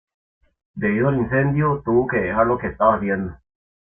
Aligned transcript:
Debido 0.73 1.09
al 1.09 1.17
incendio, 1.17 1.83
tuvo 1.85 2.07
que 2.07 2.17
dejar 2.17 2.47
lo 2.47 2.57
que 2.57 2.69
estaba 2.69 2.95
haciendo. 2.95 3.37